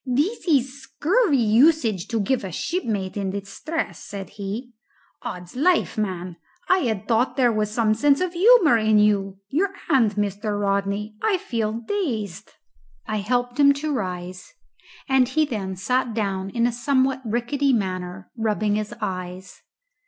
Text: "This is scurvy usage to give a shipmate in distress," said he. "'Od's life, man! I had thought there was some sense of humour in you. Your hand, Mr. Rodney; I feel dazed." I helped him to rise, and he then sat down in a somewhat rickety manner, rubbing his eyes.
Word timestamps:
"This 0.03 0.47
is 0.47 0.81
scurvy 0.81 1.37
usage 1.37 2.07
to 2.07 2.19
give 2.19 2.43
a 2.43 2.51
shipmate 2.51 3.15
in 3.15 3.29
distress," 3.29 3.99
said 4.03 4.31
he. 4.31 4.71
"'Od's 5.21 5.55
life, 5.55 5.95
man! 5.95 6.37
I 6.67 6.79
had 6.79 7.07
thought 7.07 7.35
there 7.37 7.51
was 7.51 7.69
some 7.69 7.93
sense 7.93 8.19
of 8.19 8.33
humour 8.33 8.77
in 8.79 8.97
you. 8.97 9.37
Your 9.49 9.69
hand, 9.91 10.15
Mr. 10.15 10.59
Rodney; 10.59 11.13
I 11.21 11.37
feel 11.37 11.73
dazed." 11.73 12.49
I 13.05 13.17
helped 13.17 13.59
him 13.59 13.73
to 13.73 13.93
rise, 13.93 14.51
and 15.07 15.27
he 15.27 15.45
then 15.45 15.75
sat 15.75 16.15
down 16.15 16.49
in 16.49 16.65
a 16.65 16.71
somewhat 16.71 17.21
rickety 17.23 17.71
manner, 17.71 18.31
rubbing 18.35 18.77
his 18.77 18.95
eyes. 19.01 19.61